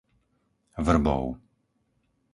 Vrbov 0.85 1.25